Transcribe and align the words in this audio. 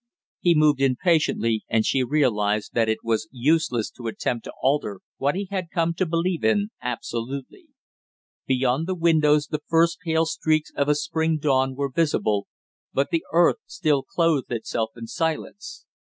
He 0.39 0.55
moved 0.55 0.81
impatiently, 0.81 1.63
and 1.69 1.85
she 1.85 2.01
realized 2.03 2.73
that 2.73 2.89
it 2.89 3.03
was 3.03 3.27
useless 3.31 3.91
to 3.91 4.07
attempt 4.07 4.45
to 4.45 4.53
alter 4.59 5.01
what 5.17 5.35
he 5.35 5.45
had 5.51 5.69
come 5.71 5.93
to 5.93 6.07
believe 6.07 6.43
in 6.43 6.69
absolutely. 6.81 7.67
Beyond 8.47 8.87
the 8.87 8.95
windows 8.95 9.45
the 9.45 9.61
first 9.67 9.99
pale 10.03 10.25
streaks 10.25 10.71
of 10.75 10.89
a 10.89 10.95
spring 10.95 11.37
dawn 11.37 11.75
were 11.75 11.91
visible, 11.91 12.47
but 12.91 13.09
the 13.11 13.23
earth 13.31 13.57
still 13.67 14.01
clothed 14.01 14.51
itself 14.51 14.89
in 14.97 15.05
silence. 15.05 15.85